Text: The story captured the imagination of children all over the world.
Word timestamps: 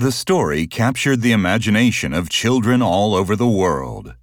The 0.00 0.12
story 0.12 0.66
captured 0.66 1.20
the 1.20 1.32
imagination 1.32 2.14
of 2.14 2.30
children 2.30 2.80
all 2.80 3.14
over 3.14 3.36
the 3.36 3.46
world. 3.46 4.14